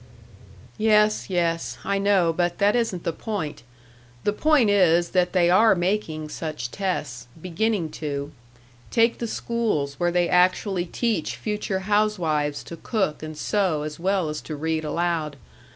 "Yes, 0.79 1.29
yes, 1.29 1.77
I 1.83 1.99
know, 1.99 2.33
but 2.33 2.57
that 2.57 2.75
isn't 2.75 3.03
the 3.03 3.13
point. 3.13 3.61
The 4.23 4.33
point 4.33 4.71
is 4.71 5.09
that 5.11 5.31
they 5.33 5.47
are 5.47 5.75
making 5.75 6.29
such 6.29 6.71
tests 6.71 7.27
beginning 7.39 7.91
to. 8.01 8.31
Take 8.89 9.19
the 9.19 9.27
schools 9.27 9.99
where 9.99 10.09
they 10.11 10.27
actually 10.27 10.85
teach 10.85 11.35
future 11.35 11.81
housewives 11.81 12.63
to 12.63 12.77
cook 12.77 13.21
and 13.21 13.37
sew 13.37 13.83
as 13.83 13.99
well 13.99 14.27
as 14.27 14.41
to 14.41 14.55
read 14.55 14.83
aloud. 14.83 15.35